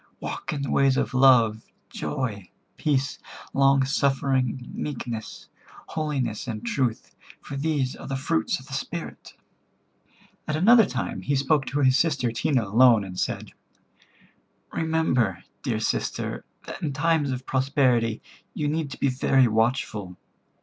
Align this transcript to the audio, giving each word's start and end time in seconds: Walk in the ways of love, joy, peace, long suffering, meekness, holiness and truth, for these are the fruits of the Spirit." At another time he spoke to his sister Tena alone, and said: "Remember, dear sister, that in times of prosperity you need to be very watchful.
Walk 0.19 0.51
in 0.51 0.63
the 0.63 0.71
ways 0.71 0.97
of 0.97 1.13
love, 1.13 1.61
joy, 1.91 2.49
peace, 2.75 3.19
long 3.53 3.85
suffering, 3.85 4.67
meekness, 4.73 5.47
holiness 5.89 6.47
and 6.47 6.65
truth, 6.65 7.15
for 7.39 7.55
these 7.55 7.95
are 7.95 8.07
the 8.07 8.15
fruits 8.15 8.59
of 8.59 8.65
the 8.65 8.73
Spirit." 8.73 9.35
At 10.47 10.55
another 10.55 10.87
time 10.87 11.21
he 11.21 11.35
spoke 11.35 11.67
to 11.67 11.81
his 11.81 11.99
sister 11.99 12.29
Tena 12.29 12.65
alone, 12.65 13.03
and 13.03 13.19
said: 13.19 13.51
"Remember, 14.73 15.43
dear 15.61 15.79
sister, 15.79 16.45
that 16.65 16.81
in 16.81 16.93
times 16.93 17.29
of 17.29 17.45
prosperity 17.45 18.23
you 18.55 18.67
need 18.67 18.89
to 18.89 18.99
be 18.99 19.09
very 19.09 19.47
watchful. 19.47 20.17